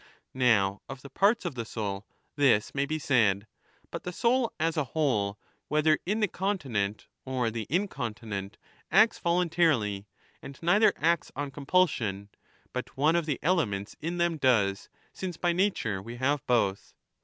[0.33, 3.45] Now of the parts of the soul this may be said;
[3.91, 8.57] but thejouLas a^jvv hole, whether in the continent or the incontinent,
[8.91, 10.05] acts yoluntarily;
[10.41, 12.29] and neither acts on compulsion,
[12.73, 16.95] but one of the elements in them does, since by nature we have both.